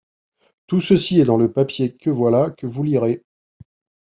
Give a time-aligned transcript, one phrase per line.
[0.65, 3.23] Tout ceci est dans le papier que voilà, que vous lirez.